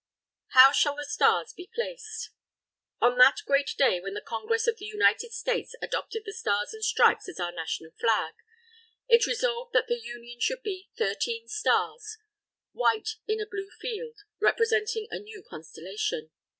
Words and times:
HOW 0.53 0.71
SHALL 0.71 0.95
THE 0.95 1.05
STARS 1.05 1.53
BE 1.53 1.69
PLACED? 1.75 2.31
On 3.01 3.19
that 3.19 3.41
great 3.45 3.75
day, 3.77 3.99
when 3.99 4.15
the 4.15 4.21
Congress 4.27 4.65
of 4.65 4.79
the 4.79 4.85
United 4.85 5.31
States 5.31 5.75
adopted 5.79 6.23
the 6.25 6.33
Stars 6.33 6.73
and 6.73 6.83
Stripes 6.83 7.29
as 7.29 7.39
our 7.39 7.51
National 7.51 7.91
Flag, 7.99 8.33
it 9.07 9.27
resolved 9.27 9.73
that 9.73 9.85
the 9.87 10.01
union 10.03 10.39
should 10.39 10.63
be 10.63 10.89
Thirteen 10.97 11.47
Stars, 11.47 12.17
white 12.71 13.17
in 13.27 13.39
a 13.39 13.45
blue 13.45 13.69
field, 13.79 14.17
representing 14.39 15.05
a 15.11 15.19
new 15.19 15.43
Constellation. 15.47 16.31